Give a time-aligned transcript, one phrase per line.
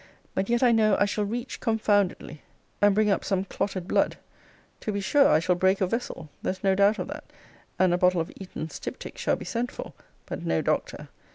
[0.33, 2.41] But yet I know I shall reach confoundedly,
[2.81, 4.17] and bring up some clotted blood.
[4.79, 7.25] To be sure, I shall break a vessel: there's no doubt of that:
[7.77, 9.93] and a bottle of Eaton's styptic shall be sent for;
[10.25, 11.09] but no doctor.